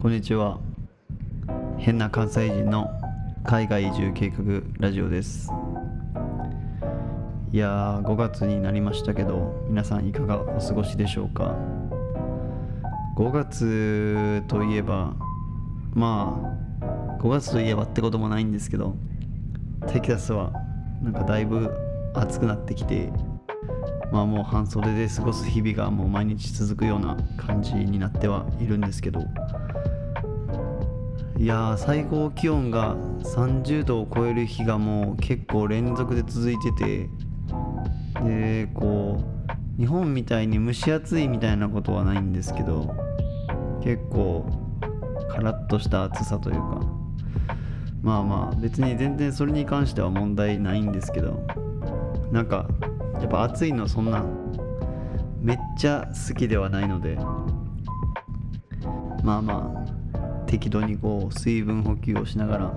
[0.00, 0.58] こんにちは。
[1.76, 2.88] 変な関西人の
[3.44, 5.50] 海外移住計画ラジオです。
[7.52, 11.54] いやー5月になりましたけど皆さんいかがお過ごしでしょうか
[13.18, 15.12] ？5月といえば
[15.92, 16.40] ま
[16.80, 18.96] あ5月といえばってこともないんですけど
[19.92, 20.50] テキサスは
[21.02, 21.70] なんかだいぶ
[22.14, 23.10] 暑くなってきて
[24.10, 29.20] まあもう半袖で過ごす日々がもう毎日続くような感じになってはいるんですけど
[31.40, 37.08] いや最高気温が30度を超える日がもう結構連続で続いてて
[38.22, 39.24] でこ
[39.78, 42.94] う日本みたいに蒸し暑いみたいなことはないんですけど
[43.82, 44.44] 結構
[45.30, 46.82] カラッとした暑さというか
[48.02, 51.42] まあまあ別に全然それに関しては問題ないんですけど
[52.30, 52.68] なんか
[53.14, 54.22] やっぱ暑いのそんな
[55.40, 57.16] めっちゃ好きではないので
[59.24, 59.89] まあまあ
[60.50, 62.74] 適度にこう水分補給をしながら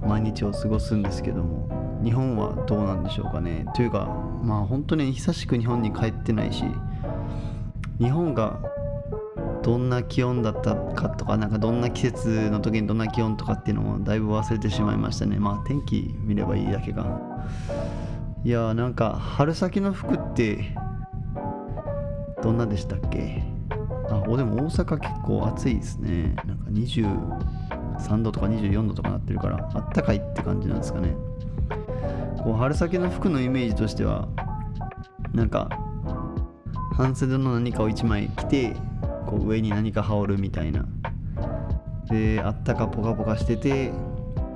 [0.00, 3.66] 毎日を過ごすんですけども日本はどうなんでしょうかね。
[3.76, 4.06] というか
[4.42, 6.64] まあ本当に久しく日本に帰ってないし
[7.98, 8.58] 日本が
[9.62, 15.38] どんな気温だったかとかなんかどんな季節の時にどんな気温とかっていうのもだいぶ忘れてしまいましたね。
[15.38, 17.20] まあ天気見ればいいだけが
[18.44, 20.74] いやーなんか春先の服って
[22.42, 23.51] どんなでしたっけ？
[24.12, 26.34] あおでも大阪結構暑いですね。
[26.46, 31.14] なんか23度とか24度とかなってるからあったかいって感じなんですかね。
[32.42, 34.28] こう春先の服のイメージとしては
[35.32, 35.68] なんか
[36.94, 38.76] 半袖の何かを1枚着て
[39.26, 40.84] こう上に何か羽織るみたいな。
[42.10, 43.92] であったかポカポカしてて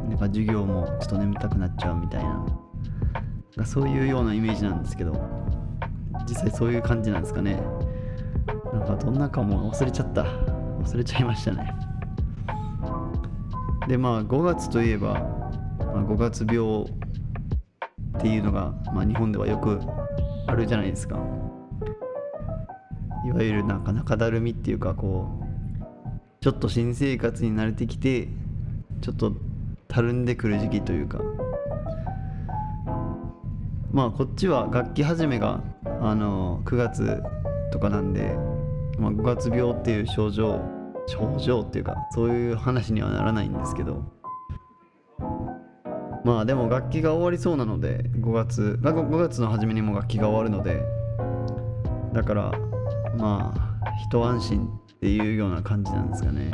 [0.09, 2.45] なんか授業もちょっと眠たくなっちゃうみたいな。
[3.65, 5.19] そういうようなイメージなんですけど
[6.29, 7.59] 実際そういう感じなんですかね。
[8.87, 10.23] なんかどんなかも忘れちゃった。
[10.23, 11.75] 忘れちゃいましたね。
[13.89, 15.15] でまあ5月といえば、
[15.79, 19.81] まあ、5月病っていうのが、まあ、日本ではよく
[20.47, 21.19] あるじゃないですか。
[23.27, 25.45] いわゆるなんか中だるみっていうかこう
[26.41, 28.29] ちょっと新生活に慣れてきて
[29.01, 29.33] ちょっと
[29.89, 31.21] たるんでくる時期というか。
[33.91, 35.63] まあこっちは楽器始めが
[36.01, 37.23] あの9月
[37.73, 38.37] とかなんで、
[38.99, 40.61] まあ、5月病っていう症状
[41.07, 44.03] 症状っていうかそういう話にはならないんですけど。
[46.25, 50.83] まあでも楽器が終わりそうなので5月5月の初めにも楽器が終わるので。
[52.13, 52.51] だから
[53.19, 56.51] まあ一安心っていうような感じなんですかね。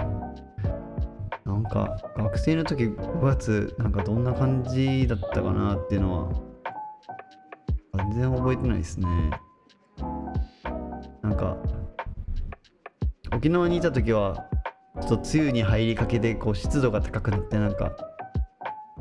[1.44, 6.42] なんか学生の時5月なんかどんな感じだったかなっていうのは
[8.10, 9.06] 全然覚えてないですね。
[11.22, 11.56] なんか
[13.34, 14.46] 沖縄にいた時は
[15.00, 17.92] ちょっと梅雨に入りかけてこう湿度が高くなってなんか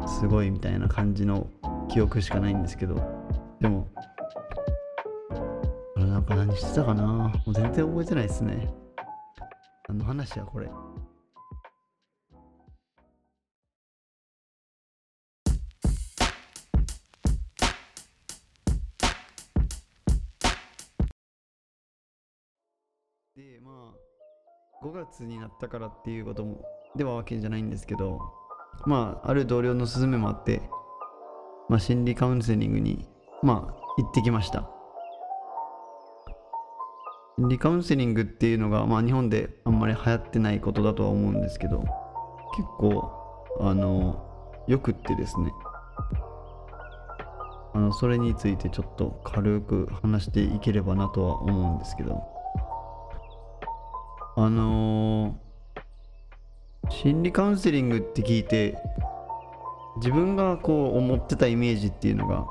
[0.07, 1.47] すごいみたいな感じの
[1.89, 2.95] 記憶しかないんですけど
[3.59, 3.87] でも
[5.95, 7.03] あれなんか何してたかな？
[7.03, 8.73] もう全然覚えてないですね。
[9.89, 10.69] あの話やこれ。
[24.83, 26.65] 5月になったからっていうことも
[26.95, 28.19] ではわけじゃないんですけど
[28.85, 30.61] まあある同僚の勧めもあって、
[31.69, 33.07] まあ、心理カウンセリングに
[33.43, 34.69] まあ行ってきました。
[37.37, 43.11] 心理カウンセリングっていうのが、まあ、日本であんまり流行ってないことだとは思うんですけど結構
[43.59, 45.51] あのよくってですね。
[47.73, 52.30] あのそれについてちょっと軽く話していければなとは思うんですけど。
[54.43, 58.75] あのー、心理カウンセリングって聞いて
[59.97, 62.47] 自分がこう思ってたイメージっていうのが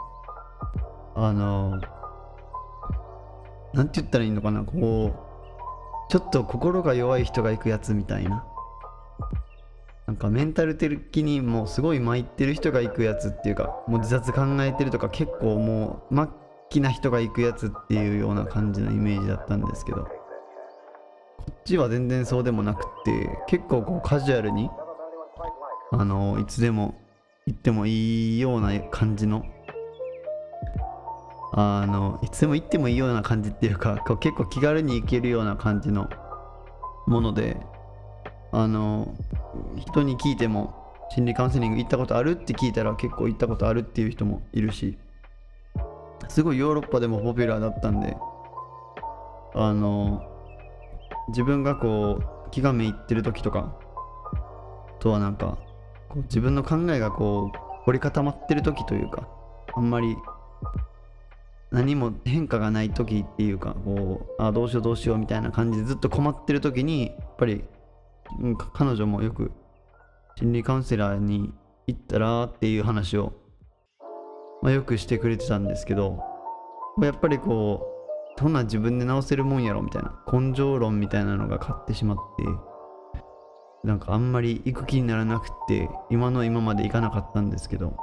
[1.16, 5.16] あのー、て言ったらいいのかなこ
[6.08, 8.46] うちょっと心が弱い人が行くやつみたいな。
[10.06, 16.26] なんかメンタル的にもうすごい参ってる人が行くやつっていうかもう自殺考えてるとか結構もう末
[16.68, 20.19] 期な人が行くやつっていうような感じのイメージだったんですけど。
[21.50, 24.70] っちは全然そうでもなくて結構こうカジュアルに
[25.92, 26.94] あのいつでも
[27.46, 29.44] 行ってもいいような感じの
[31.52, 36.08] あのいつでも行ってもいいような感じっていうかこう結構気軽に行けるような感じの
[37.06, 37.56] もので
[38.52, 39.14] あの
[39.76, 44.96] 人に聞いても心理カウンセリング行ったことあるって聞いたら結構行ったことあるっていう人もいるし
[46.28, 48.16] すごいヨーロッパでもポピュラーだったんで
[49.54, 50.29] あの
[51.28, 53.76] 自分がこう気がめいってる時とか
[54.98, 55.58] とはなんか
[56.08, 59.28] こう自分の考えがこう凝り固まってる時というか
[59.74, 60.16] あんまり
[61.70, 67.64] 何も変化がない時っていうかこうあどうしようどうしようみたいな感じでずっと困ってる時にやっぱり、
[68.74, 69.52] 彼女もよく
[70.36, 71.52] 心理カウンセラーに
[71.86, 73.32] 行ったらっていう話を、
[74.62, 76.20] まあ、よくしてくれてたんですけど
[77.02, 77.89] やっぱりこう
[78.40, 82.44] うどんな自分で直せるもんやろみたいな根性論みたいなのが勝ってしまって
[83.84, 87.96] なんかあんまり行く気にならなくて今の今まで行かなかったんですけど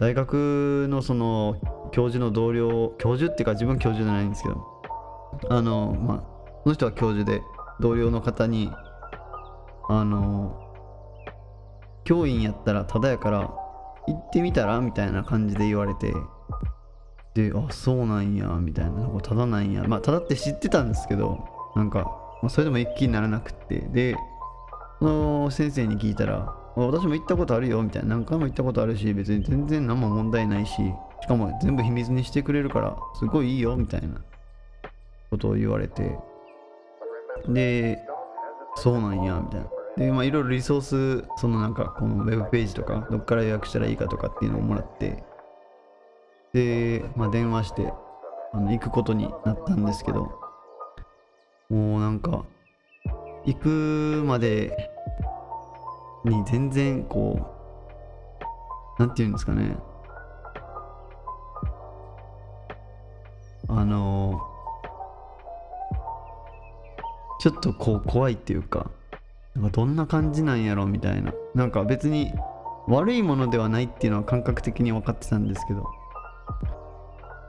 [0.00, 1.56] 大学のその
[1.92, 4.64] 教授の同僚教授っていうか自分教授じゃないんですけど
[5.50, 6.18] あのまあ
[6.62, 7.42] その人は教授で
[7.80, 8.70] 同僚の方に
[9.88, 10.58] あの
[12.04, 13.50] 教員やったらただやから
[14.06, 16.12] 行ってみたらみたいな感じで言われて
[17.38, 19.84] であそうなんやみたいななんかただなんや。
[19.84, 21.38] まあただって知ってたんですけど
[21.76, 22.00] なんか、
[22.42, 23.78] まあ、それでも一気にならなくって。
[23.78, 24.16] で
[24.98, 28.16] その先生に聞いたら私も行ったことあるよみたいな。
[28.16, 30.72] 何回も行ったことあるし別に全然何も問題ないし
[31.20, 34.20] しかも全部秘密にしてくれるからすごいいいよみたいな
[35.30, 36.18] ことを言われて。
[37.48, 38.00] で
[38.74, 39.66] そうなんやみたいな。
[39.96, 40.80] でまあいろいろリソー
[41.22, 45.22] スそのなんかこのウェブページとかどっから予約したらいいかとかっていうのをもらって。
[46.52, 47.92] で、まあ、電話して
[48.52, 50.32] あの行くことになったんですけど
[51.68, 52.44] もうなんか
[53.44, 54.90] 行くまで
[56.24, 57.58] に全然こう
[58.98, 59.76] 何て言うんですかね。
[63.70, 64.40] あの
[67.40, 68.90] ちょっとこう怖いっていうか
[69.54, 71.32] なんかどんな感じなんやろみたいな。
[71.54, 72.32] なんか別に
[72.88, 75.84] 悪いものではないっていうのは感覚的に分かってたんですけど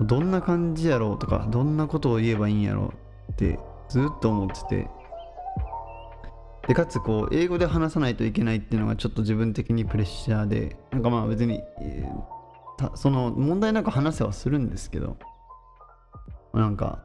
[0.01, 2.94] どんな感じやろうとかどんなことを言えばいいんやろ
[3.30, 3.60] うって
[3.90, 5.00] ずっと思ってて。
[6.68, 15.18] でかつこう英語で話さないといけないっていうのがちょっと自分的にプレッシャーでなんかまあ別に、えー、その問題なく話せはするんですけど
[16.54, 17.04] なんか、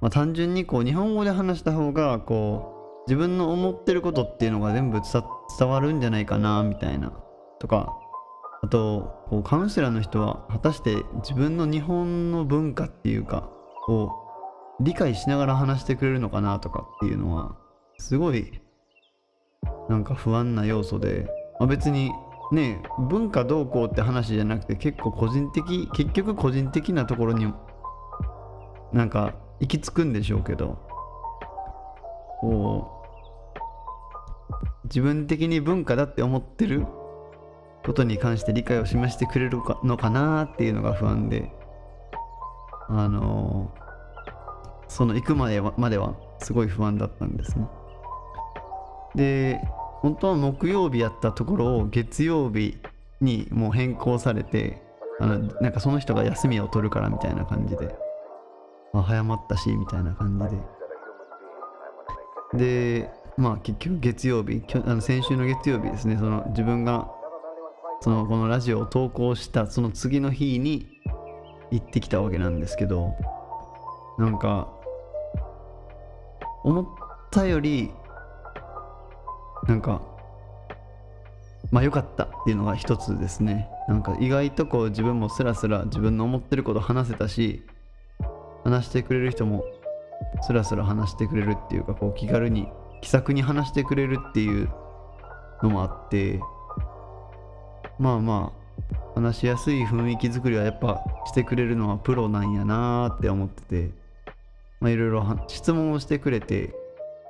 [0.00, 5.00] まあ、単純にこう日本語で話した方がこう自分の思ってることっていうのが全部
[5.58, 7.12] 伝わるんじゃないかなみたいな
[7.58, 7.98] とか
[8.62, 13.50] あとこうカウンセラーの人は果たして自分の日本の文化っていうか
[13.88, 14.10] を
[14.80, 17.56] 理解しながら話してくれるのかなとかっていうのは
[17.98, 18.60] すごい
[19.88, 21.28] なんか不安な要素で、
[21.58, 22.12] まあ、別に
[22.52, 27.52] ね文化どうこうって話じゃなくて結構個人的結局個人的なところに
[28.92, 30.78] なんか行き着くんでしょうけど
[32.40, 33.02] こ
[34.84, 36.86] う自分的に文化だって思ってる
[37.84, 41.52] ことに関して理解を示してくれるのかなっていうのが不安で
[42.88, 43.72] あの
[44.88, 47.66] その行くまではまではすごい不安だったんですね。
[49.14, 49.60] で
[50.00, 52.78] 本当は木曜日やったところを月曜日
[53.20, 54.82] にもう変更されて
[55.20, 57.94] あのなんかその人が休みを取るからみたいな感じで、
[58.92, 60.40] まあ、早まったしみたいな感
[62.50, 67.10] じででまあ結局月曜日あの先週の月曜日ですねその自分が
[68.02, 70.88] そのこのラジオを投稿したその次の日に
[71.70, 73.14] 行ってきたわけなんですけど
[74.18, 74.68] なんか
[76.64, 76.86] 思っ
[77.30, 77.92] たより
[79.68, 80.02] なんか
[81.70, 83.68] まあ良かったっていうのが一つですね。
[83.88, 87.62] なんか意外とこう自分もスラスラ自分の思ってること話せたし
[88.64, 89.64] 話してくれる人も
[90.42, 92.66] スラスラ話してくれるっていうかこう気軽に
[93.00, 94.68] 気さくに話してくれるっていう
[95.62, 96.40] のもあって
[97.98, 103.90] まあまあ話しやすい雰囲気作りはやっぱしてくれるのはプロなんやなーって思ってて
[104.80, 106.74] まあいろいろ質問をしてくれて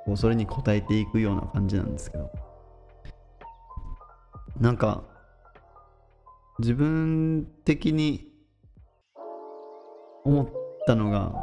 [0.05, 2.31] こうそれに答えていくような感じなんですけど。
[4.59, 5.03] なんか
[6.59, 8.27] 自分的に
[10.23, 10.49] 思っ
[10.85, 11.33] たのが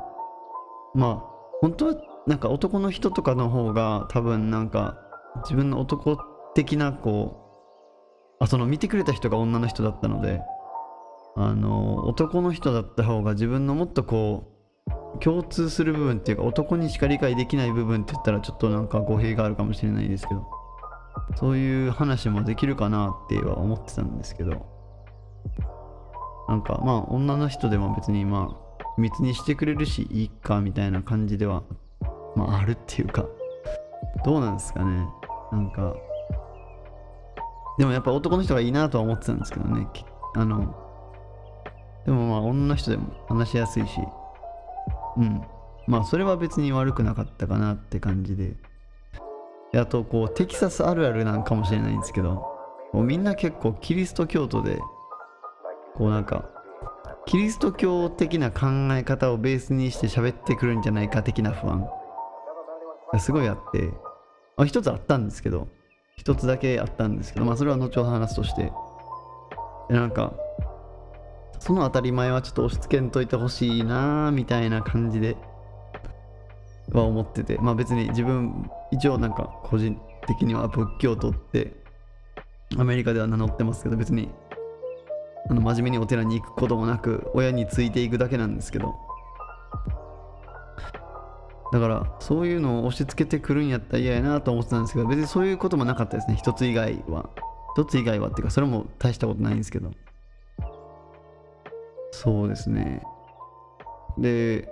[0.94, 1.94] まあ本当は
[2.26, 4.98] なんか男の人とかの方が多分なんか
[5.42, 6.18] 自分の男
[6.54, 7.49] 的なこう
[8.40, 10.40] あその見てくれた人が女の人だったので
[11.36, 14.52] あの男の人だった方が自分のもっとこ
[15.14, 20.46] う共通する部分っていうか男にしか理解できない部分って言ったらちょっとなんか語弊があるかもしれないですけど
[21.36, 24.66] そういう話もできるかなっては思ってたんですけど
[26.48, 31.62] なんかまあ女の人でも別にまあ密にしてくれるしいいかみたいな感じでは
[32.34, 33.26] まああるっていうか
[34.24, 35.06] どうなんですかね。
[35.52, 35.94] なんか
[37.80, 39.88] でもやっぱ男の人がいいなとは思ってたんですけどね。
[40.34, 40.76] あの
[42.04, 44.02] でもまあ女の人でも話しやすいし。
[45.16, 45.42] うん。
[45.86, 48.54] まあそれは別に悪くなかったかなって感じで。
[49.74, 52.44] あとこうテキサスあるあるなんかもしれないんですけど。
[52.92, 54.78] もうみんな結構キリスト教徒で。
[55.94, 56.50] こうなんか
[57.24, 61.88] キリスト教的な考え方をベースにして喋ってくるんじゃないか的な不安
[63.10, 63.90] がすごいあって。
[64.58, 65.68] あ一つあったんですけど。
[66.20, 68.70] 一つだけあったんですけどまあそれは後ほど話すとして。
[69.88, 70.34] でなんか
[71.58, 75.38] その当たり前はちょっと押し付けんといてほしいなみたいな感じで
[76.92, 77.56] は思ってて。
[77.56, 81.72] まあ別に自分一応なんか個人的には仏教徒って
[82.76, 84.28] アメリカでは名乗ってますけど別に
[85.48, 89.09] あの真面目にお寺に行くこともなく親についていくだけなんですけど。
[91.72, 96.36] だからそういうのを押し付けてくるんやったら嫌やなと思ってたんですけど別にそういうこともなかったですね。
[96.36, 97.30] 一つ以外は。
[97.76, 99.92] 一つ以外はっていうかそれも大したことないんですけど。
[102.10, 103.02] そうですね。
[104.18, 104.68] で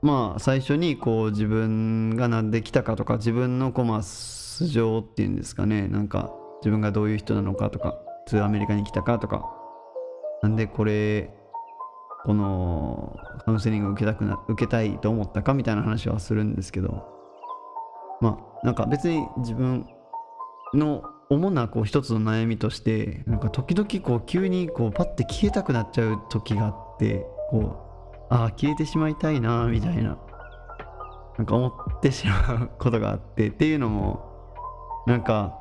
[0.00, 5.88] まあ最初にこう自分が何で来たかとか自分のこうまあ素性っていうんですかね。
[5.88, 9.44] なんか自分がどういう人なのかとか普通アメリカに来たかとか
[10.42, 11.30] なんでこれ
[12.26, 17.06] このカウンセリングを受けたくな受けたいと思ったかみたいな話はするんですけど
[18.20, 19.86] まあなんか別に自分
[20.74, 30.18] の主なこう一つの悩みとしてなんか時々こう急にこうパッて消えたくなっちゃう時があってこうああ消えてしまいたいなみたいな
[31.38, 35.60] なんか思ってしまうことがあってっていうのもなんか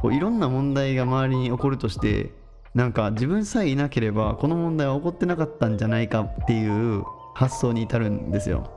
[0.00, 2.30] こういろんな問題が周りに起こるとして
[2.76, 7.04] なんか自分さえいなければこの問題は起こってなかったんじゃないかっていう
[7.34, 8.70] 発想に至るんですよ。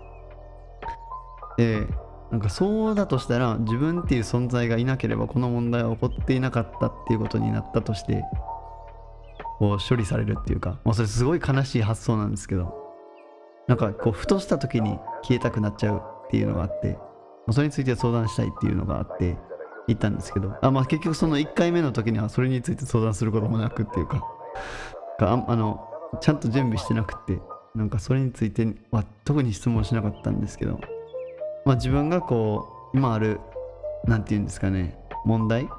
[1.57, 1.85] で
[2.31, 8.23] なんかそうだとしたら自分っていう存在がいなければこの問題は起こっていなかったっていうことになったとして
[9.57, 12.73] こう処理されるっていうかもうそれすごい悲しい発想なんですけど
[13.67, 16.97] なんかこうふとした時に消えたくなっちゃうっていうのがあって
[17.51, 19.35] それについて相談したいっていうのがあって
[19.89, 24.25] 行ったんですけどあ、まあ、結局その1回目の時にはそれについて相談することもなくっていうか
[25.19, 25.86] ああの
[26.22, 27.39] ちゃんと準備してなくて
[27.75, 30.79] なんかそれについては特に質問しなかったんですけど
[31.65, 33.39] まあ、自分がこう今ある
[34.05, 35.69] 何て言うんですかね問題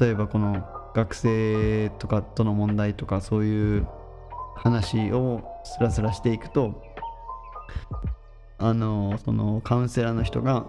[0.00, 3.86] 例えばこの学生とかとの問題とかそういう
[4.56, 6.82] 話をスラスラしていくと
[8.58, 10.66] あのそのカウンセラーの人が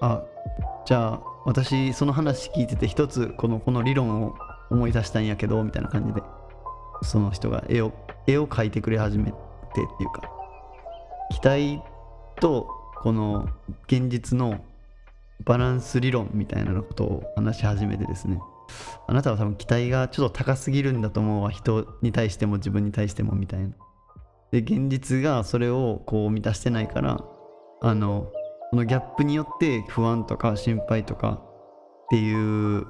[0.00, 0.22] あ
[0.84, 4.34] じゃあ私その話聞いてて一つこのこの理論を
[4.70, 6.22] 思い出したんやけどみたいな感じで。
[7.02, 7.92] その人が絵を
[8.26, 9.34] 絵を描いてくれ始めてっ
[9.74, 10.22] ていうか。
[11.30, 11.82] 期待
[12.40, 12.68] と
[13.02, 13.48] この
[13.86, 14.64] 現実の
[15.44, 18.40] バランス理論みたいなことを話し始めてですね。
[19.06, 21.50] あなたは多分期待がちょっと高すぎるんだと思うわ。
[21.50, 23.70] 人に対しても自分に対してもみたいな。
[24.50, 27.22] で現実がそれをこう満たしてないから
[27.82, 28.30] あの
[28.74, 31.40] このギャップによって不安とか心配とか
[32.06, 32.88] っていう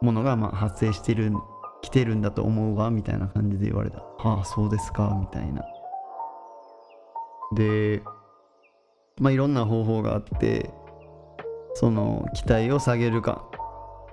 [0.00, 1.30] ものがま発生してる
[1.80, 3.98] 来てるんだと思うわみたいな感じで言われた。
[3.98, 5.62] はあそうですかみたいな。
[7.54, 8.02] で
[9.20, 10.70] まあ、いろんな方法があって
[11.74, 13.48] その期待を下げるか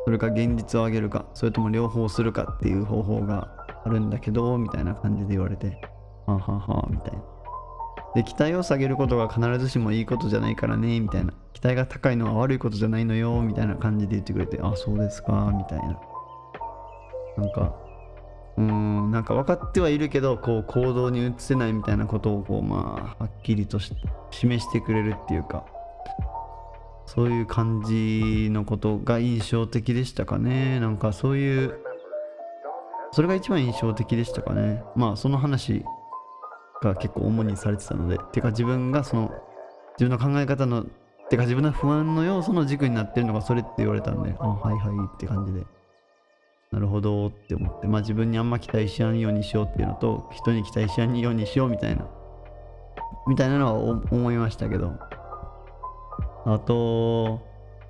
[0.05, 3.47] それか現実を上げるかそれとも両方するかっていう方法が
[3.83, 5.69] あるんだけどみたいな感じで言われて
[6.27, 7.38] はあはあはあみたいな。
[8.15, 11.33] で期待を下げることが必ずしもいいことじゃないからねみたいな。
[11.53, 15.99] 期待が高いのは悪いことじゃないのよみたいな感じで言ってくれてあそうですかみたいな。
[17.37, 17.75] なんか
[18.57, 23.79] うんなんか分かってはいるけどこう行動に移せないみたいなことをこうまあはっきりと
[24.31, 25.65] 示してくれるっていうか
[27.05, 30.79] そういう感じのことが印象的でしたかね。
[30.79, 31.79] なんかそういう
[33.11, 34.83] それが一番印象的でしたかね。
[34.95, 35.83] まあその話
[36.81, 39.31] が結構主にされてたのでてか自分がその
[39.99, 40.85] 自分の考え方の
[41.29, 45.65] てか自分の不安の要素の軸になってるのがそれって言われたんであはいはいって感じで
[46.71, 52.07] なるほどって思って、まあ自分にあんま期待しやんようにしようっていうのと、人に期待しやんようにしようみたいな、
[53.27, 53.73] みたいなのは
[54.11, 54.93] 思いましたけど、
[56.45, 57.41] あと、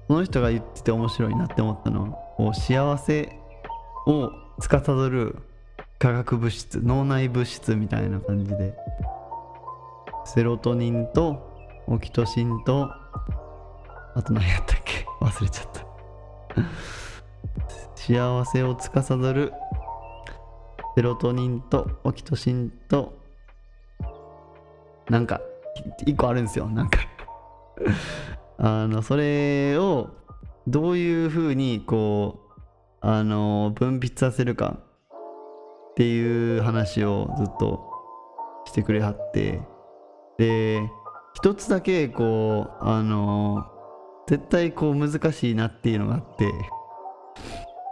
[0.08, 3.38] その人が言ってて面白いなって思ったのは、幸せ
[4.08, 4.32] を
[4.62, 5.36] 司る
[6.00, 8.74] 化学物質、脳内物質みたいな感じで、
[10.26, 11.46] セロトニンと
[11.88, 12.90] オキトシンと、
[14.16, 15.06] あと何やったっけ？
[15.20, 15.86] 忘れちゃった。
[17.96, 19.54] 幸せを司る
[20.96, 23.14] セロトニンとオキトシンと
[25.10, 25.42] なんか
[26.06, 26.68] 1個あるんですよ。
[26.68, 27.00] なんか。
[28.58, 30.10] あのそれを
[30.66, 32.40] どういうふうにこ
[33.02, 34.78] うあの分泌させるか。
[36.00, 37.92] っていう話をずっと
[38.64, 39.60] してくれはって。
[40.38, 40.82] で
[41.34, 43.66] 一つだけこうあの
[44.26, 46.50] 絶対こう難しいなっていうのがあって。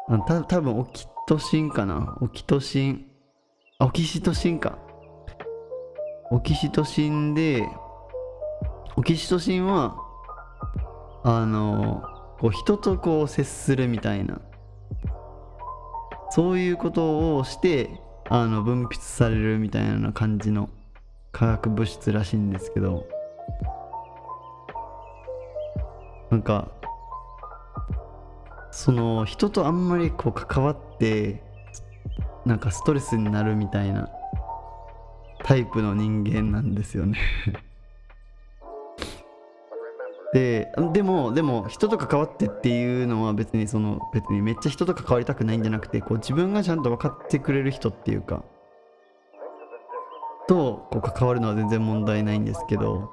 [0.07, 2.17] あた多分オキトシンかな？
[2.21, 3.07] オキトシン
[3.81, 4.79] オキシトシンか。
[6.31, 7.67] オキシトシンで
[8.95, 9.97] オキシトシンは
[11.25, 12.03] あの
[12.39, 14.39] こう人とこう接するみたいな
[16.29, 17.89] そういうことをして
[18.29, 20.69] あの分泌されるみたいな感じの
[21.31, 23.07] 化学物質らしいんですけど
[26.29, 26.71] なんか
[28.71, 31.41] その人とあんまりこう関わって
[32.45, 34.09] なんかストレスになるみたいな
[35.43, 37.17] タイプの人間なんですよね。
[40.33, 48.43] ででもでも人と関わってっていうのは別にその別にめっちゃ人と関わりたくないんじゃなくてこう自分がちゃんと分かってくれる人っていうか
[50.47, 53.09] とこう関わるのは全然問題ないんですけど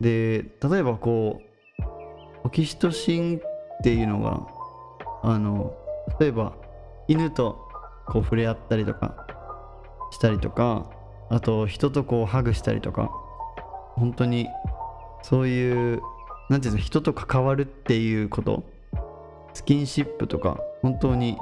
[0.00, 1.82] で例えばこう
[2.44, 3.40] オキシトシンっ
[3.82, 4.46] ていうのが
[5.22, 5.74] あの
[6.18, 6.54] 例えば
[7.08, 7.68] 犬と
[8.06, 9.26] こう触れ合ったりとか
[10.10, 10.90] したりとか
[11.28, 13.10] あと人とこうハグしたりとか
[13.94, 14.48] 本当に
[15.22, 16.02] そういう
[16.50, 18.62] 何て言うんですか人と関わるっていうこと？
[19.54, 21.38] スキンシップとか本当に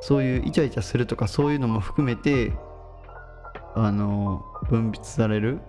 [0.00, 2.52] そういうイチャイチャするとかそういうのも含めて
[3.74, 5.60] あの分泌される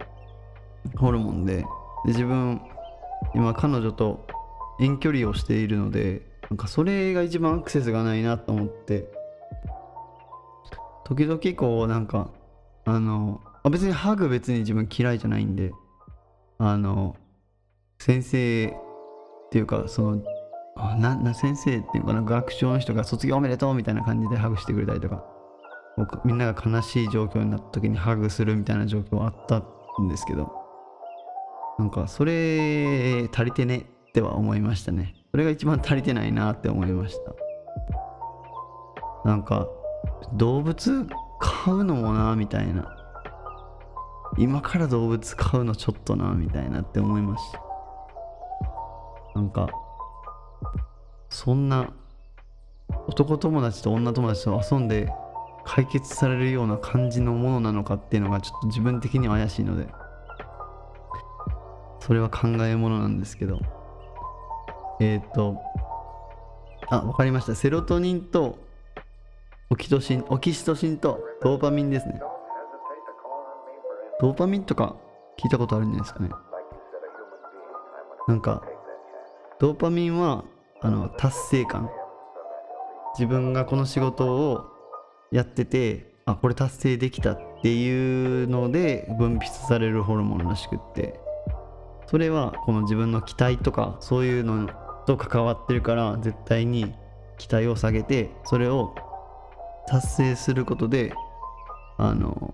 [0.98, 1.66] ホルモンでで
[2.08, 2.62] 自分
[3.34, 4.28] 今彼女と
[4.80, 9.08] 遠距離をしているのでなんかそれが一番アクセスがないなと思って。
[11.06, 12.30] 時々こうなんか
[12.86, 15.74] あのあ別にハグ別に自分嫌いじゃないんで
[16.58, 17.18] あの
[18.06, 20.22] 先生っていうかその
[21.00, 25.24] なな先生っていうかな学長の人が卒業おめでとうみたいな感じでハグしてくれたりとか
[26.26, 29.64] みんなが悲しい状況になった時にハグするみたいな状況はあった
[30.02, 30.52] んですけど
[31.80, 35.16] なんかそれ足りてねっては思いましたね。
[35.32, 39.30] それが一番足りてないなって思いました。
[39.30, 39.68] なんか
[40.34, 41.08] 動物
[41.40, 42.98] 飼うのもなみたいな。
[44.38, 47.73] 今から動物飼うのちょっとなみたいなって思いました。
[49.36, 49.70] なんか
[51.30, 51.92] そんな
[53.08, 55.12] 男友達と女友達と遊んで
[55.66, 59.88] 解決されるような感じのものなのかっていうのがちょっと自分的には怪しいので
[62.00, 63.60] それは考えものなんですけど。
[65.00, 65.58] えっ、ー、と
[66.90, 67.56] あわかりました。
[67.56, 68.58] セロトニンと
[69.70, 72.22] オキトシンオキシトシンとドーパミンですね。
[74.20, 74.96] ドーパミンとか
[75.38, 76.30] 聞いたことあるんじゃないですかね。
[78.28, 78.64] なんか
[79.64, 80.44] ドーパミンは
[80.82, 81.90] あの達成感。
[83.18, 84.66] 自分がこの仕事を
[85.32, 91.18] やっててあこれ達成できたっていうので分泌されるホルモンらしくって。
[92.08, 94.68] それはこの自分の期待とかそういうの
[95.06, 96.94] と関わってるから絶対に
[97.38, 98.94] 期待を下げてそれを
[99.88, 101.14] 達成することで
[101.98, 102.54] あの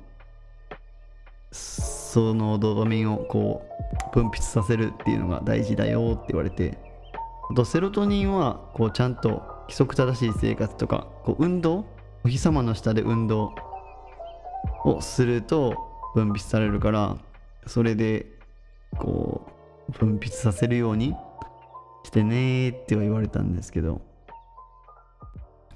[1.52, 3.63] そのドーパミンをこ
[4.12, 6.88] う分泌させるっていうのが大事だよって言われて。
[7.55, 11.85] とセロトニンはこうちゃんと規則正しい生活とかこう運動
[12.23, 13.53] お日様の下で運動
[14.85, 15.75] をすると
[16.13, 17.17] 分泌されるから
[17.65, 18.25] それで
[18.97, 19.47] こ
[19.89, 21.15] う分泌させるように
[22.03, 24.01] してねっては言われたんですけど。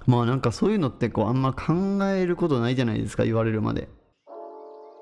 [0.05, 1.73] まあなんかそういうのってこうあんま考
[2.07, 3.87] えることないじゃないですか言われるまで。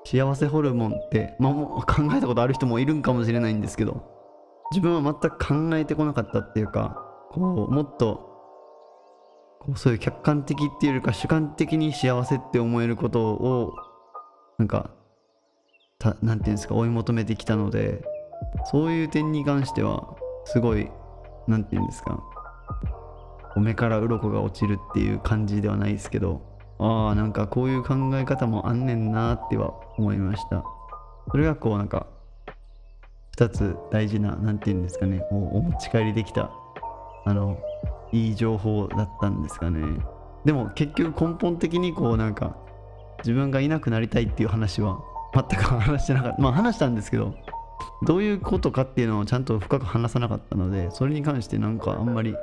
[0.04, 4.21] 幸せホルモンってまあも考えたことある人もいるんかもしれないんですけど。
[4.72, 5.38] 自分は全く
[5.70, 6.96] 考えてこなかったっていうか
[7.30, 8.32] こうもっと
[9.60, 13.74] こうそういう客観的っていうよりか主観的に幸せって思えることを
[14.58, 14.90] なんか
[15.98, 18.02] たなんていうんですか追い求めてきたので
[18.70, 20.90] そういう点に関してはすごい
[21.46, 22.22] なんて言うんですか
[23.54, 26.42] お目から鱗が落ちるっていう感じではないですけど
[26.78, 30.64] ああなんかこういう考え方もあんねんなっては思いました。
[31.30, 32.06] それがこうなんか
[33.36, 36.50] 2つ大事な何て言うんですかねお持ち帰りできた
[37.24, 37.58] あの
[38.12, 40.00] いい情報だったんですかね。
[40.44, 42.56] でも結局根本的にこうなんか
[43.18, 45.00] 自分がいなくなりたいっていう話は
[45.34, 46.42] 全く話してなかった。
[46.42, 47.34] まあ話したんですけど
[48.02, 52.34] どういうことかっていうのをちゃんと深く話さなかったのでそれに関してなんかあんまり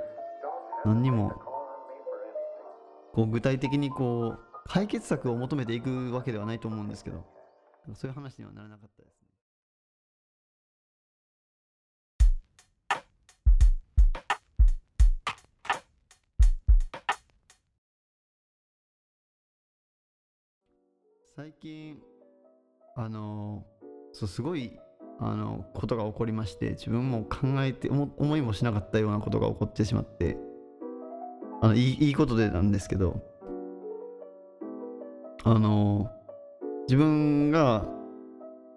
[0.86, 1.34] 何にも
[3.14, 7.26] こう具体的にこう解決策を求めていくわけではないと思うんですけど
[7.94, 9.19] そういう話にはならなかったです。
[21.40, 21.96] 最近
[22.98, 23.64] あの
[24.12, 24.78] そうすごい
[25.22, 30.36] あのことが起こりまして自分も考えて思いもしなかったようなことが起こってしまって
[31.62, 33.24] あのいいいいことでなんですけど
[35.46, 36.12] あの
[36.90, 37.86] 自分が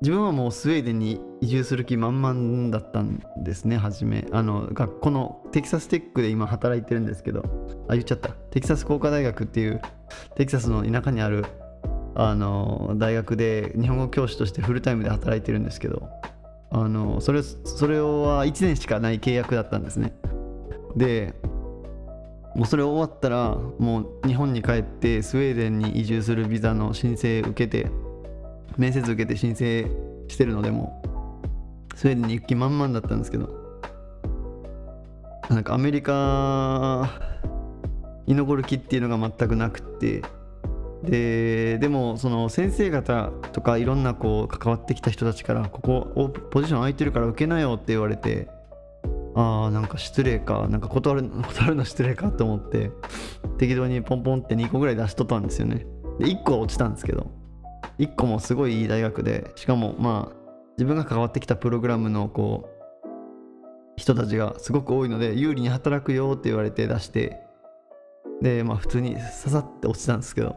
[0.00, 4.28] 自分はもうスウェーデンに移住する気満々だったんですね初め。
[4.30, 7.42] あの学校のテキサステックで今働いてるんですけど
[7.88, 8.28] あ言っちゃった。
[8.28, 9.82] テキサス工科大学っていう
[10.36, 11.44] テキサスの田舎にある
[12.14, 16.08] あの大学で日本語教師としてフルタイムで働いてるんですけど
[16.70, 20.12] あのそれそれは1年しかない契約だったんですね。
[20.96, 21.34] で
[22.54, 27.90] もうそれ終わったらもう日本に帰ってスウェーデンに移住するビザの申請受けて
[28.76, 29.86] 面接受けて申請
[30.28, 31.02] してるのでも
[31.94, 33.48] スウェーデンに行く気満々だったんですけど
[35.48, 37.10] なんかアメリカ
[38.26, 40.22] 居残る気っていうのが全くなくって
[41.04, 48.48] ででもその先生方とかいろんなこう関わってきた人たちからここポジション空いてるから受けなよって言われて
[49.34, 52.90] ああなんか失礼かなんか断る 断るの失礼かと思って
[53.58, 55.86] 適当にポンポンって2個ぐらい出しとったんですよね。
[56.18, 57.30] で1個は落ちたんですけど
[57.98, 60.36] 1個もすごいいい大学でしかもまあ
[60.76, 62.72] 自分が関わってきたプログラムのこう
[63.96, 67.40] 人たちがすごく多いので有利に働くよって言われて出して
[68.40, 70.56] でまあ普通に刺さって落ちたんですけど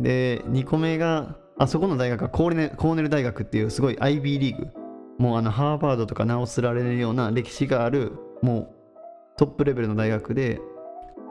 [0.00, 4.68] で2個目があそこの大学はコーネコーネル大学っていうすごい IB リーグ。
[5.18, 10.60] もうあのハーバードとか名を連ねるような歴史があるもうトップレベルの大学で、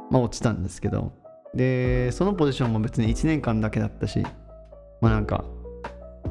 [0.09, 1.11] まあ、落ちたんですけど。
[1.53, 4.23] でそのポジションも別に1年間だけだったし
[5.01, 5.45] まあなんか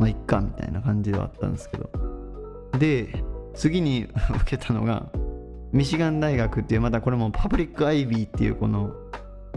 [0.00, 1.90] まあいっかみたいな感じではあったんですけど。
[2.78, 3.22] で
[3.54, 4.08] 次に
[4.42, 5.10] 受けたのが
[5.72, 8.92] ミシガン大学っていうまたこれもパブリックアイビーっていうこの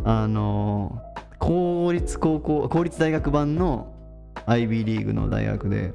[0.03, 1.01] あの
[1.45, 3.93] 公立高校公立大学版の
[4.47, 5.93] IB リーグの大学で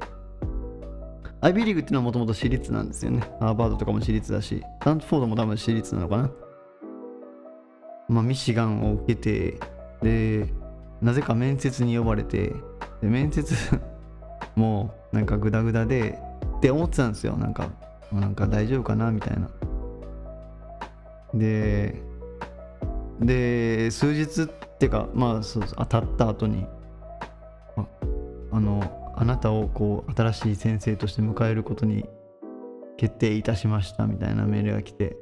[1.41, 3.21] IB リーグっていうのはもともと私立なんですよね。
[3.41, 6.31] ハーバードとかも私立だしスタンフォードも多分私立なのかな。
[8.09, 9.59] まあミシガンを受けて
[10.01, 10.47] で
[11.03, 12.53] なぜか面接に呼ばれて
[13.03, 13.53] で面接
[14.55, 16.21] もうなんかグダグダで
[16.59, 17.37] って思ってたんですよ。
[17.37, 17.71] なんか
[18.13, 19.51] なんか大丈夫かなみたいな。
[21.35, 22.01] で
[23.21, 24.49] で数日
[24.81, 26.67] ていうかまあそう当たった後に
[27.77, 27.87] あ
[28.51, 32.09] あのあなたをこう新しい先生として迎えることに
[32.97, 35.19] 決定いたしましたみたいなメールが来て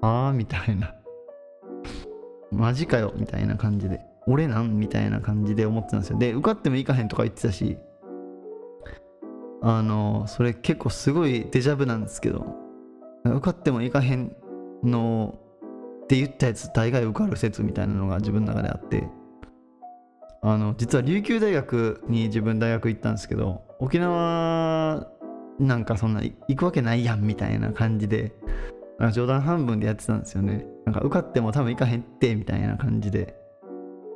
[0.00, 0.94] ああみたいな。
[2.50, 4.78] マジかよみたいな感じで俺なん？
[4.78, 6.18] みたいな感じで思ってたんですよ。
[6.18, 7.78] で受かってもいかへんとか言ってたし
[9.62, 12.46] あのそれ結構すごいデジャブなんですけど
[13.24, 14.34] 受かってもいかへん
[14.82, 15.38] の
[16.10, 19.06] って言ったやつ大概受かる説みたいなのが自分の中であって。
[20.42, 25.06] あの実は琉球大学に自分大学行ったんですけど沖縄
[25.58, 28.32] なんかそんな行くわけないやんみたいな感じで
[28.98, 30.64] なんか冗談半分でやってたんですよね。
[30.86, 33.36] なんか受かっても多分行かへんってみたいな感じで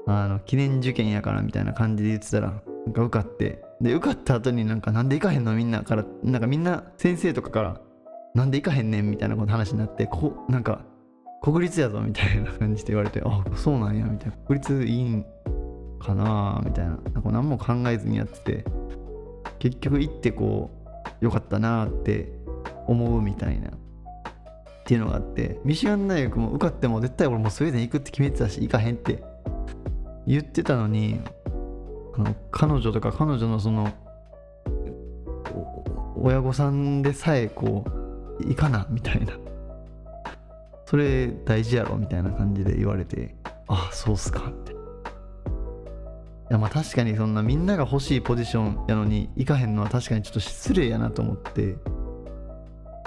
[0.06, 2.48] あの記念受験やからみたいな感じで言ってたら
[2.86, 7.80] なんか受かってで受かった後になんかなんで行かへんのみんなからなんかみんな先生とかから
[8.34, 10.80] なんで行かへんねんみたいなこと話になってこうなんか
[11.44, 14.36] 国立やぞみたいな感じで言われてあそうなんやみたいな。
[14.46, 15.26] 国立いいん
[16.00, 16.96] かなみたいな。
[17.12, 18.64] なんか何も考えずにやってて
[19.58, 20.70] 結局行ってこ
[21.20, 22.32] うよかったなって
[22.86, 23.68] 思うみたいな。
[23.68, 23.72] っ
[24.86, 29.22] ていうのがあってミシガン大学も受かっても絶対俺もうスウェーデン行くって決めてたし行かへんって。
[30.26, 31.20] 言ってたのに
[32.16, 33.92] あの彼女とか彼女のその
[36.16, 37.84] 親御さんでさえこ
[38.40, 39.34] う行かなみたいな。
[40.94, 43.34] それ大事やろみたいな感じで言われて。
[43.66, 44.48] あそうっすか。
[44.48, 44.76] ってい
[46.50, 51.78] やまあ確かにそんなみんなが欲しいポジションやのに行かへんのは確かにちょっと失礼やなと思って。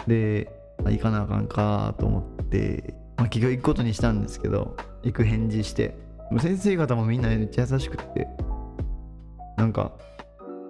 [0.05, 0.51] で
[0.83, 5.95] 行かなあかんかと思って、まあ、結局行くことにしたんですけど行く返事して。
[6.41, 8.27] 先生方もみんなめっちゃ優しくって。
[9.55, 9.93] なんか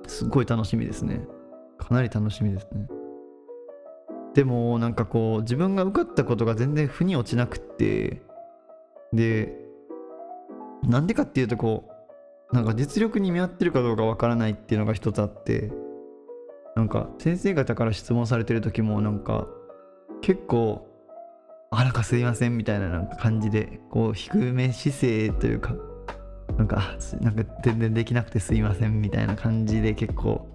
[0.05, 1.21] すっごい楽しみですね。
[1.79, 2.87] かなり楽しみですね
[4.37, 8.21] でもなんかこう自分が受かったことが全然腑に落ちなくって
[9.11, 9.51] で
[10.83, 11.89] なんでかっていうとこ
[12.51, 15.71] うなんか実力に見合ってるかどうかわからないっていうのが一つあって
[16.75, 19.47] なんか先生方から質問されてる時もなんか
[20.21, 20.87] 結構
[21.71, 25.73] あなんかすいませんみたいななんか感じでこう低め姿勢というか
[26.59, 30.47] なんかなんか全然できなくてすいませんみたいな感じで結構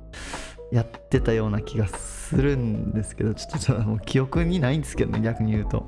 [0.73, 5.85] やってたような気がするんですけどちょっともう記憶にないんですけどね逆に言うと。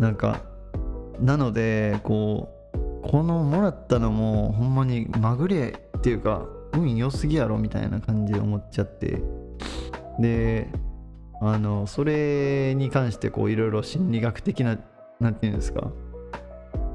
[0.00, 0.40] なんか
[1.20, 9.22] なのでこうこのもらったのもほんまにまぐれっていうか運良すぎやろみたいな感じで思っちゃって。
[10.18, 10.68] で
[11.42, 14.78] あのそれに関してこういろいろ心理学的な
[15.20, 15.92] 何て言うんですか。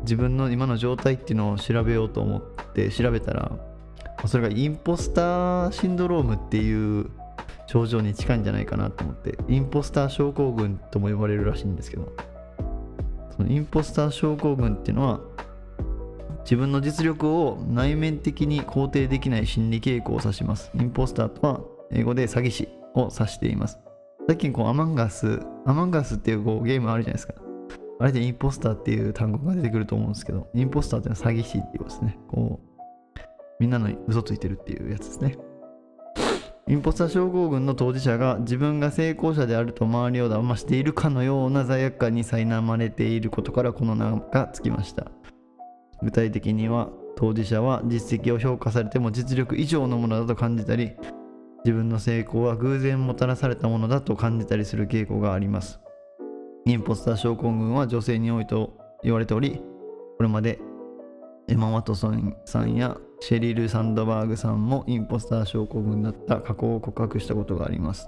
[0.01, 2.41] 自分の今の状態っていうのを調べようと思っ
[2.73, 3.51] て調べたら
[4.25, 7.11] それがインポスターシンドロームっていう
[7.67, 12.11] 症状に近いんじゃないかなと思ってインポスター症候群とも呼ばれるらしいんですけど
[13.35, 15.19] そのインポスター症候群っていうのは
[16.41, 23.77] 自分の実力を内面的に肯定できない心理傾向を指しますインポスターとは英語で詐欺師を指しています
[24.27, 27.33] 最近こうアマンガス、アマンガスっていうこうゲームあるじゃないですか。
[27.97, 32.19] あれでインポスターっていう単語が出てくると思うんですけど、インポスターっていうのは詐欺師っていうことですね。
[32.27, 32.66] こう、
[33.59, 35.37] みんなの嘘ついてるっていうやつですね。
[36.69, 45.09] インポスター症候群の当事者が自分が成功者であると周りを騙しているかのような罪悪感に苛まれていることからこの名がつきました。
[46.01, 50.91] 具体的には当事者は実績を評価されても実力以上のものだと感じたり
[51.63, 55.79] 自分の成功は偶然もたらされたものだと感じたりする傾向があります。
[56.65, 59.61] インポスター症候群は女性に多いと言われており、
[60.17, 60.59] これまで
[61.47, 68.07] エマ・ワトソンさんやシェリル・サンドバーグさんもインポスター症候群だった過去を告白したことがあります。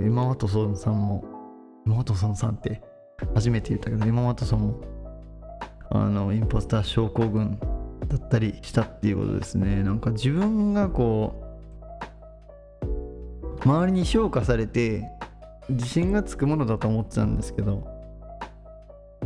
[0.00, 1.24] エマ・ワトソンさんも、
[1.86, 2.82] エマ・ワトソンさんって
[3.34, 4.80] 初めて言ったけど、エマ・ワトソンも
[5.90, 7.58] あのインポスター症候群
[8.08, 9.82] だったりしたっていうことですね。
[9.82, 11.34] なんか自分がこ
[12.82, 15.04] う周りに評価されて
[15.68, 17.99] 自信がつくものだと思ってたんですけど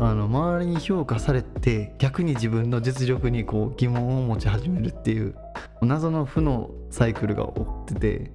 [0.00, 5.36] あの周りに評価されて逆に自分の実力にこう疑問を持ち始めるっていう
[5.82, 8.32] 謎の負のサイクルが起こってて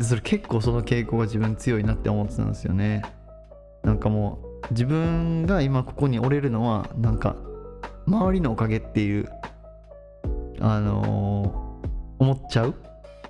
[0.00, 3.02] それ結構その傾向が自分強いなって思ってたんですよね。
[3.82, 4.38] なんかも
[4.70, 7.36] う自分が今ここに折れるのはなんか
[8.06, 9.28] 周りのおかげっていう
[10.60, 12.74] あのー、思っちゃう？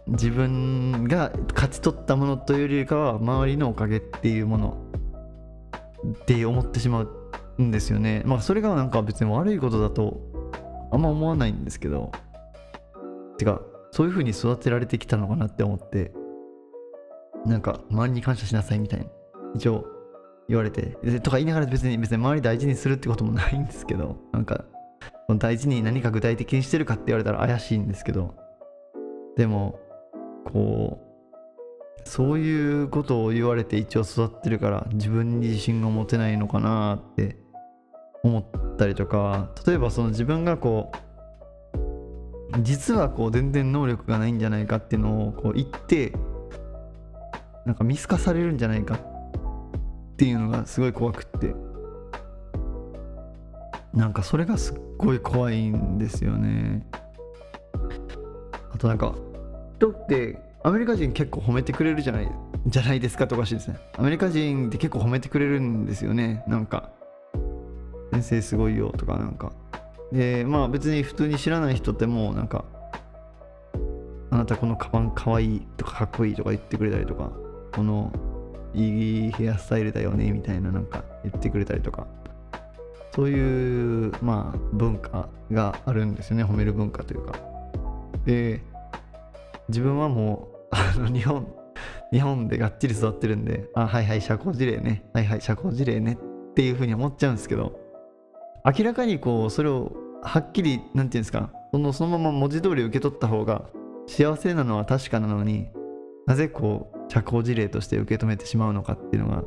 [0.09, 4.77] 自分が勝ち取ったものというよりかは周りのおかげっていうもの
[6.07, 7.22] って思ってしまう
[7.61, 8.23] んですよね。
[8.25, 10.21] まあそれがなんか別に悪いことだと
[10.91, 12.13] あんま思わないんですけど。
[13.39, 13.61] てか
[13.91, 16.13] そういう風に育てられてきたのかなって思って
[17.45, 19.07] なんか周りに感謝しなさいみたいな。
[19.55, 19.87] 一応
[20.49, 20.97] 言われて。
[21.21, 24.65] とか言いながら別に別に周り大事にするってこともないんですけどなんか
[25.39, 28.35] 大事に何か具体的にしてるかって言われたら怪しいんですけど。
[29.37, 29.81] でも
[30.45, 31.13] こう
[32.05, 37.37] そういうことを言われて一応育ってるから自分に自信が持てないのかなって
[38.23, 40.93] 思ったりとか例えばその自分がこ
[42.55, 46.13] う実はこう全然能力がないんじゃないかっていうのをこう言って
[47.65, 51.55] なんか見透かされるんじゃないかっていうのがすごい怖くって。
[53.95, 56.87] なんかそれがすっごい怖いんですよね。
[58.73, 59.15] あとなんか
[59.77, 62.33] 人ってアメリカ人結構褒めてくれるじゃない
[62.67, 63.79] じゃないですかとかしいですね。
[63.99, 66.43] アメリカ人って結構褒めてくれるんですよね。
[66.47, 66.91] なんか
[68.13, 69.53] 先生すごいよとかなんか。
[70.13, 72.67] でまあ別に普通に知らない人ってもなんか
[74.31, 77.33] あなたこのカバンかわいいとかかっこいいとか言ってくれたりとか
[77.75, 78.13] この
[78.75, 82.07] いいヘアスタイルだよねみたいななんか言ってくれたりとか
[83.15, 87.35] そういうまあ文化があるんですよね褒める文化というか。
[88.27, 88.63] で
[89.69, 91.47] 自分はもうあの日本
[92.13, 95.05] 日本でがっちり育ってるんであはいはい社交辞令ね。
[95.15, 96.19] はいはい社交辞令ね
[96.51, 97.82] っていうふうに思っちゃうんですけど
[98.65, 103.63] 明らかにこうそれをはっきり何て言うんですかそのそのまま文字通り受け取った方が
[104.07, 105.69] 幸せなのは確かなのに
[106.27, 109.43] なぜこう社交辞令として受け止めてしまうのかっていうのが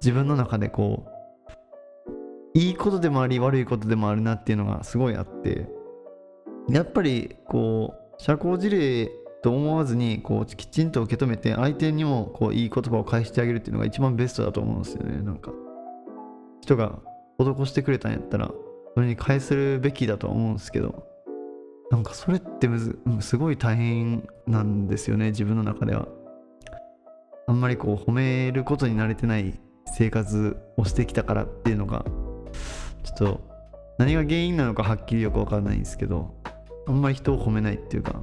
[0.00, 5.66] 自分の中でこういいことでもあり悪いことでもあるなっていうのがすごいあって
[6.68, 9.10] やっぱりこう社交辞令
[9.42, 15.20] と思わずにこうきちんと受け止めて相手にもこういい言葉を返してあげるっていうのが一番ベストだと思うんですよね。
[15.20, 15.52] なんか
[16.62, 17.00] 人が
[17.38, 18.50] 施してくれたんやったら
[18.94, 21.06] それに返するべきだとは思うんですけど
[21.90, 26.08] なんかそれってむずすごい大変なんですよね自分の中では。
[27.46, 29.60] あんまりこう褒めることに慣れてない
[29.94, 32.04] 生活をしてきたからっていうのが
[33.02, 33.40] ちょっと
[33.98, 36.34] 何が原因なのかはっきりよく分かんないんですけど
[36.86, 38.22] あんまり人を褒めないっていうか。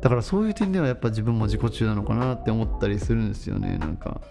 [0.00, 4.22] だからそういう点ではやっぱ自分も自己中なのかなって思ったりするんですよねなんか。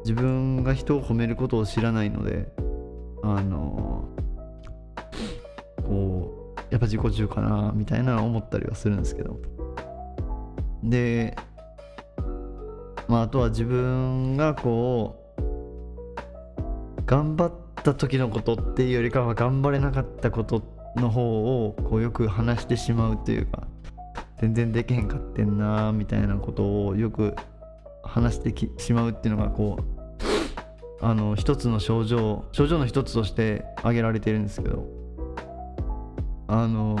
[0.00, 2.52] 自分が人を褒めることを知らないので
[3.34, 4.08] あの
[5.82, 9.38] こうやっぱ自己中かなみたいな思ったりはするんですけど。
[10.82, 11.36] で
[13.08, 20.62] まああとは自分がこう頑張った時のことっていうよりかは頑張れなかったこと
[20.96, 23.68] の方をこうよく話してしまうというか
[24.40, 27.34] 全然できへんかってんなみたいなことをよく
[28.02, 29.95] 話してしまうっていうのがこう
[31.00, 34.86] あの一つの症状症状の一つとして挙げられているんですけど
[36.48, 36.98] あの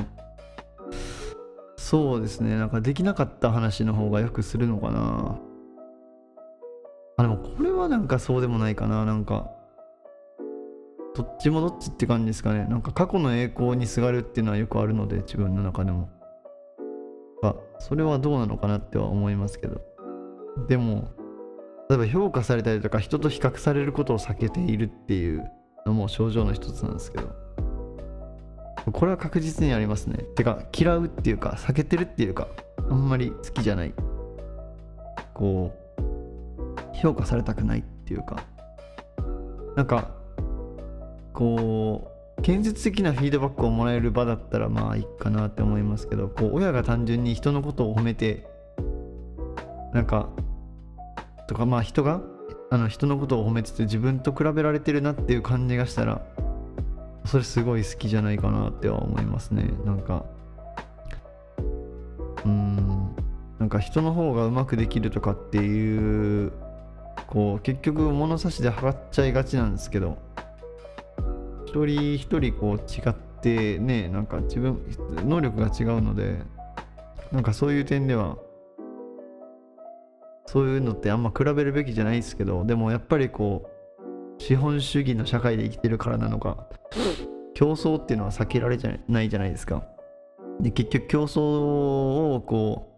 [1.76, 5.38] そうですねなんかできなかった話の方がよくするのかな。
[7.18, 9.50] あでもこれはなんかそうでもないかななんか
[11.14, 12.66] どっちもどっちって感じですかね。
[12.68, 16.10] なんか過去の栄光にすがるっていうのはよくあるので自分の中でも。
[17.42, 19.80] あそれはどうなのかなっては思いますけど。
[20.68, 21.08] でも
[21.88, 25.50] 例えば評価されたりとか人と比較されることを避けているっていう
[25.86, 27.46] のも症状の一つなんですけど。
[28.92, 30.18] これは確実にありますね。
[30.36, 32.46] てか嫌うっていうか避けてるっていうか
[32.88, 33.92] あんまり好きじゃない。
[35.34, 38.36] こう評価されたくないっていうか。
[39.74, 40.10] なんか
[41.32, 48.46] こう建設的なフィードバックをもらえる場だったらまあいいかなって思いますけどこう親が単純に人のことを褒めて
[49.92, 50.30] なんか
[51.46, 52.20] とかまあ人が
[52.70, 56.22] あの人のことを褒めてて自分と比べられてるなっていう感じがしたら
[57.24, 59.70] それすごい好きじゃないかなっては思いますね。
[59.84, 60.24] なんか
[62.44, 63.16] うん
[63.58, 66.52] なんか人の方がうまくできるとかっていう
[67.26, 70.18] こう結局物差しで測っちゃいがちなんですけど
[71.66, 74.80] 一人一人こう違ってねなんか自分
[75.24, 76.38] 能力が違うので
[77.32, 78.36] なんかそういう点では
[80.46, 83.68] そういうのってあんま比べるべきじゃないですけどでもやっぱりこ
[84.38, 86.66] う資本主義の社会で生きてるからなのか
[87.54, 89.84] 競争っていうのは避けられじゃないじゃないですか。
[90.60, 91.40] で結局競争
[92.34, 92.92] をこ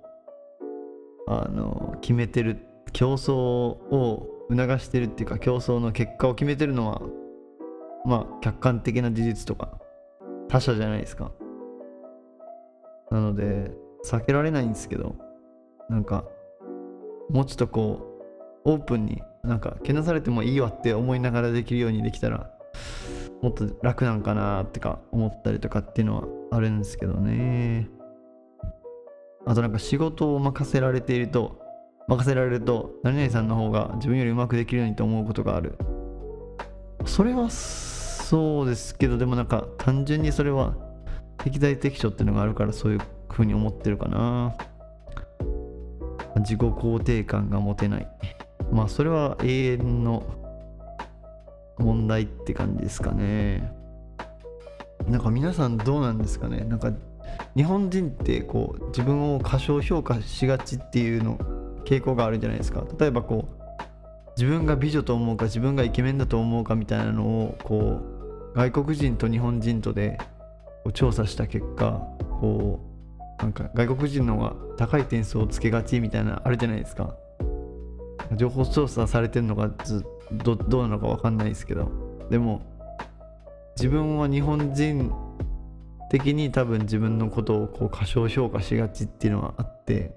[1.26, 2.58] うあの決めてる
[2.92, 7.02] 競争を促してるっていうか競争の結果を決めてるのは
[8.04, 9.78] まあ客観的な事実とか
[10.48, 11.32] 他者じゃないですか。
[13.10, 13.70] なので
[14.04, 15.16] 避けられないんですけど
[15.88, 16.24] なんか
[17.30, 18.00] もうちょっとこ
[18.64, 22.50] うオープンになんかけなされてもいいわって思いながらできるようにできたら
[23.42, 27.88] もっと楽なんかなってか思ったりとかっていうのはあるんですけどね。
[29.46, 31.58] あとなんか仕事を任せられていると
[32.08, 35.78] 任せられると何々さんの方が自分よりうまくできるようにと思うことがある。
[37.06, 40.74] それはそうですけどでもなんか単純にそれは
[41.38, 44.54] 適材適所っていうのがあるからそういう風に思ってるかな。
[46.36, 48.08] 自己肯定感が持てない。
[48.70, 50.22] まあそれは永遠の
[51.78, 53.72] 問題って感じですかね。
[55.08, 56.64] なんか皆さんどうなんですかね。
[56.64, 56.92] なんか
[57.56, 61.38] 日本人ってこう自分を過小評価しがちっていうの
[61.84, 62.84] 傾向があるんじゃないですか。
[62.98, 63.58] 例えばこう
[64.36, 68.00] 自分が美女と思うか自分がイケメンだと思うかみたいなのをこ
[68.54, 70.18] う外国人と日本人とで
[70.94, 72.00] 調査した結果
[72.40, 72.87] こう
[73.38, 77.14] なんか外国人の方が高い点数をつけがちみたいなあるじゃないですか。
[78.36, 81.90] 情報調査されてるのがずどどうなのか分かんないですけど。
[82.30, 82.62] でも
[83.76, 85.12] 自分は日本人
[86.10, 90.16] 的に多分自分のことをこう過小評価しがちっていうのはあって。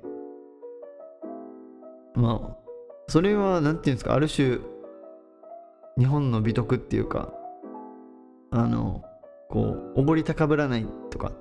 [2.15, 2.57] まあ
[3.07, 4.57] それは何て言うんですかある種
[5.97, 7.33] 日本の美徳っていうか
[8.51, 9.03] あの
[9.49, 11.31] こうおごり高ぶらないとか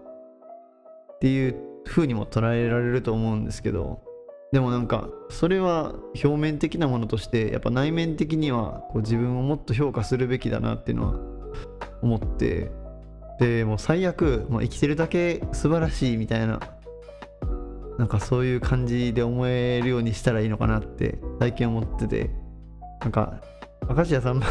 [1.15, 4.03] っていう風にも捉えられると思うんですけど
[4.53, 11.41] でもなんかそれは表面的なものとしてやっぱ内面的にはこう自分をもっと評価するべきだなっていうのは
[12.03, 12.71] 思って
[13.39, 16.61] でもう最悪もう生きてるだけ素晴らしいみたいな
[17.99, 22.31] なんかそういう感じで思えるようにしたらいいのかなって最近思ってて
[23.01, 23.41] なんか
[23.89, 24.47] 明石家さんま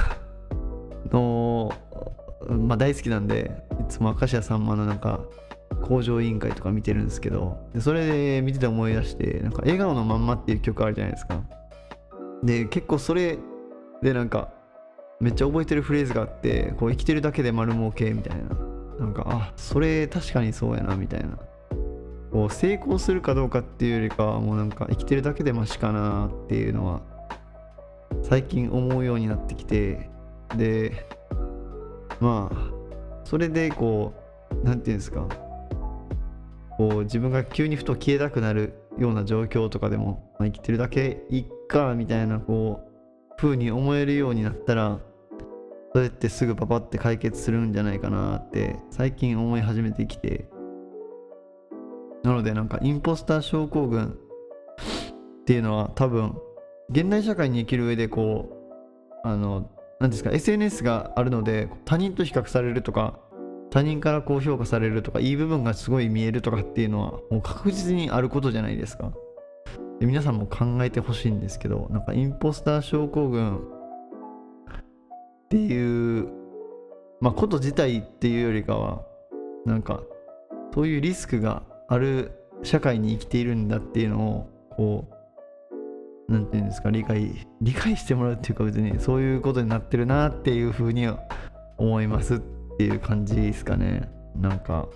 [1.12, 1.74] の
[2.48, 5.22] まあ大好きなんでいつも明石家さんまのなんか
[5.82, 11.42] 工場委員会とか見てるんですけどでそれで見てて思い出してなんか笑顔のまんまっていう曲あるじゃないですか。
[12.44, 13.38] で結構それ
[14.02, 14.50] でなんか
[15.20, 18.70] めっちゃ覚えてるフレーズがあってこう生きてるだけで丸儲けみたいな。
[19.00, 21.38] なんかあそれ確かにそうやなみたいな。
[22.32, 27.02] こう成功するかどうかっていうよりかはもうなんか生きてるだけでマシかなっていうのは
[28.22, 30.10] 最近思うようになってきて
[30.56, 31.08] で
[32.20, 32.72] まあ
[33.24, 34.14] それでこ
[34.52, 35.28] う何て言うんですか
[36.80, 44.98] こう自分が急にふと消えたくなるような状況とかでも、ま、生きてるだけいっかみたいなこう風に思えるようになったら
[45.94, 50.48] それってすぐパパって解決するんじゃないかなって最近思い始めてきて。
[52.24, 54.18] なのでなんかインポスター症候群
[55.42, 56.38] っていうのは多分
[56.90, 58.50] 現代社会に生きる上でこ
[59.24, 59.70] うあの
[60.00, 63.20] 何ですか SNS があるので他人と比較されるとか
[63.72, 69.12] 他人からこう評価されるとかいい部分がすごい見えるとかっていうのはもう確実にあることじゃないですか。
[70.00, 73.62] で皆さんも考えてほしいんですけどなんかインポスター症候群っ
[75.50, 76.30] ていう
[77.20, 79.04] まあこと自体っていうよりかは
[79.66, 80.02] なんか
[80.74, 82.32] そういうリスクがある
[82.64, 85.10] 社会に生きているんだっていうのをこ
[86.28, 91.20] うなんていうんですか理解理解してもらうっていうか別にそういうことになってるなっていうふうには
[91.78, 92.42] 思います。
[92.80, 94.10] っていう感じですかね。
[94.38, 94.88] なんか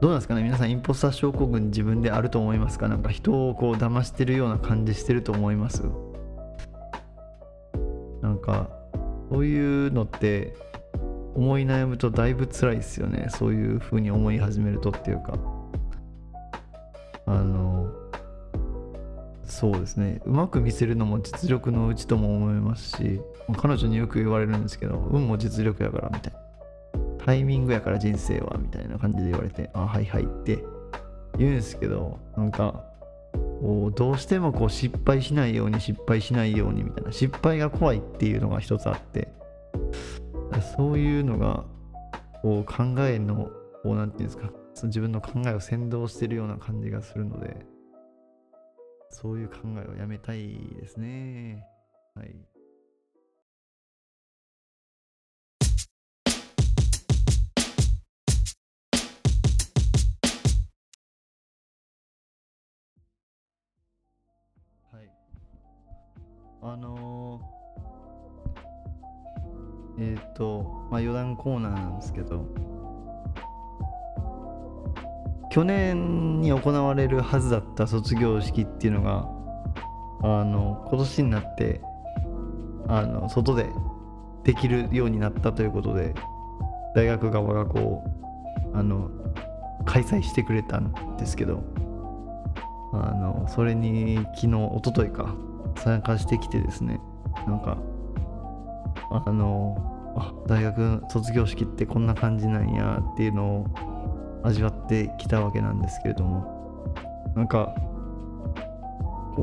[0.00, 0.42] どうなんですかね。
[0.42, 2.88] 皆さんインポスター症候群自分であると思いますか？
[2.88, 5.84] なんか人をこう騙してるような感じしてると思います？
[8.22, 8.70] なんか
[9.30, 10.52] そういうのって
[11.36, 13.28] 思い悩むとだいぶ辛いですよね。
[13.30, 15.38] そういう風に思い始めるとっていうか。
[17.26, 17.88] あの
[19.52, 20.22] そうですね。
[20.24, 23.20] うまく見せるのも実力のうちとも思いますし
[23.58, 26.38] 彼女によく言われるんですけど運も実力やからみたいな。
[27.18, 30.64] タイミングやから人生はみたいな感じで言われてあはいはいって
[31.38, 32.82] 言うんですけどなんか
[33.94, 37.12] どうしてもこう失敗しないように失敗しないようにみたいな。
[37.12, 39.28] 失敗が怖いっていうのが一つあって
[40.76, 41.64] そういうのが
[42.40, 43.50] こう考えの
[43.82, 47.70] こうなんていうんですかその自分の考えを先導してるような感じがするので
[49.12, 51.64] そういう考えをやめたいですね。
[52.14, 52.34] はい。
[64.90, 65.10] はい。
[66.62, 72.46] あのー、えっ、ー、とまあ余談コーナーなんですけど
[75.52, 79.28] 去年に行われるはずだった卒業式っていうのが
[80.22, 81.82] あの今年になって
[82.88, 83.66] あの外で
[84.44, 86.14] できるようになったということで
[86.94, 88.02] 大学側がこ
[88.72, 89.10] うあの
[89.84, 91.62] 開催してくれたんですけど
[92.94, 95.34] あのそれに昨日一昨日か
[95.76, 96.98] 参加してきてですね
[97.46, 97.76] なんか
[99.10, 99.76] あの
[100.16, 103.91] あ大学卒業式ってこんな感じなんやっていうのを
[104.42, 106.62] 味わってきたわけなんですけれども。
[107.34, 107.74] なんか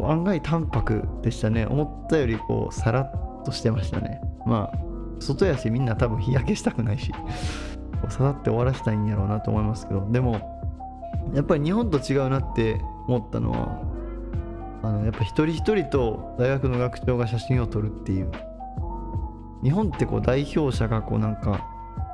[0.08, 1.66] 案外淡白でしたね。
[1.66, 4.22] 思ったよりこうさらっとしてましたね。
[4.46, 4.78] まあ
[5.20, 7.12] 外やしみんな多分日焼けしたくないし
[8.10, 10.08] さらって終わらせたいんやろうなと思いますけど。
[10.12, 10.40] でも
[11.34, 13.82] やっぱり日本と違うなって思ったのは
[14.84, 18.32] あのやっぱ一人一人と大学の学長が写真を撮るっていう。
[19.62, 21.68] 日本ってこう代表者がこうなんか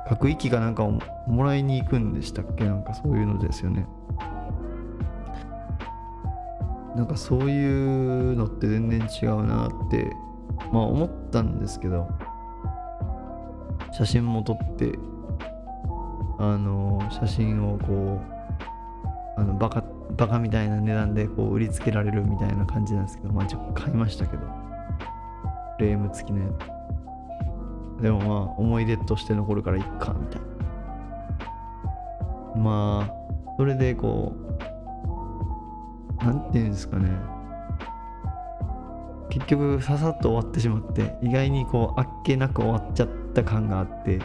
[0.08, 2.64] 各域がなんかをもらいに行くんでしたっけ？
[2.64, 3.86] なんかそういうのですよね。
[6.94, 10.10] なんかそういうのって全然違うなって
[10.72, 12.08] まあ思ったんですけど
[13.92, 14.98] 写真も撮って
[16.38, 18.18] あの写真をこ
[19.36, 19.84] うあのバカ
[20.16, 24.42] バカみたいな値段でこう売りつけられるみたいな感じなんですけど、まあ、ちょっと買いましたけど、
[25.78, 26.75] レーム付きのやつ。
[28.00, 30.40] でもまあ、思い出として残るからいっか、みたい
[32.54, 32.60] な。
[32.60, 34.34] まあ、それでこ
[36.20, 37.10] う、なんていうんですかね。
[39.30, 44.20] 結局、ささっと終わってしまって、意外にこう、あっけなく終わっちゃった感があって、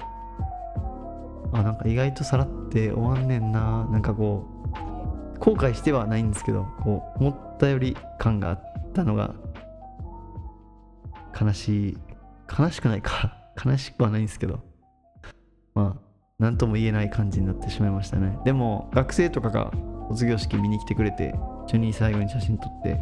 [1.54, 3.86] あ、なんか意外とさらって終わんねんな。
[3.92, 4.62] なんかこう、
[5.42, 9.34] 後悔してはないんですけどこう思ったより感があったのが
[11.40, 11.98] 悲しい
[12.60, 14.60] 悲しくないか悲しくはないんですけど。
[15.74, 18.38] まあ何とも言えない感じになってしまいましたね。
[18.44, 19.72] でも学生とかが
[20.10, 21.36] 卒業式見に来てくれて
[21.68, 23.00] 一緒に最後に写真撮って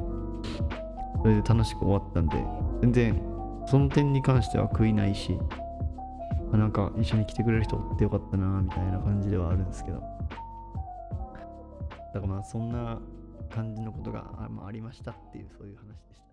[1.21, 2.35] それで楽しく終わったんで
[2.81, 3.21] 全然
[3.65, 5.39] その点に関しては悔いないし
[6.51, 10.01] なんか一緒に来てくれる人ってよかったなみたいな感じではあるんですけど。
[12.13, 12.99] だからまあそんな
[13.49, 16.28] 感じのことがあ,、まあ、ありましたっていうそういう話でした。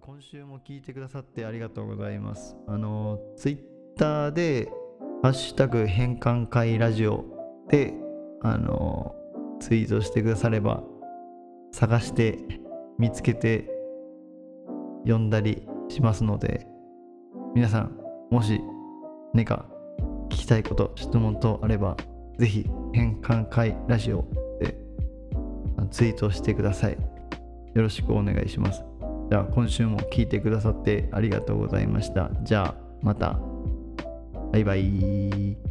[0.00, 2.56] 今週も聞いてくださってありがとうございます。
[2.66, 3.58] あの、ツイッ
[3.96, 4.70] ターで、
[5.22, 7.24] ハッシュタグ変換会ラジオ
[7.68, 7.94] で、
[8.42, 9.14] あの、
[9.60, 10.82] ツイートしてくだされば
[11.72, 12.38] 探して
[12.98, 13.70] 見つけて
[15.04, 16.66] 読んだりしますので
[17.54, 17.96] 皆さん
[18.30, 18.60] もし
[19.34, 19.66] 何か
[20.30, 21.96] 聞きたいこと質問等あれば
[22.38, 24.24] ぜひ変換会ラジオ
[24.60, 24.76] で
[25.90, 26.92] ツイートしてください
[27.74, 28.89] よろしくお願いします
[29.30, 32.30] じゃあ今週も聞いてくださってありがとうございました。
[32.42, 33.38] じゃあまた。
[34.52, 35.69] バイバイ。